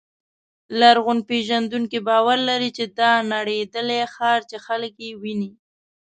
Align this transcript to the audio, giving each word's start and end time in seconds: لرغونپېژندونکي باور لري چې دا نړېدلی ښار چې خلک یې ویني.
لرغونپېژندونکي 0.79 1.99
باور 2.07 2.37
لري 2.49 2.69
چې 2.77 2.85
دا 2.99 3.11
نړېدلی 3.33 4.01
ښار 4.13 4.39
چې 4.49 4.57
خلک 4.65 4.93
یې 5.05 5.09
ویني. 5.21 5.51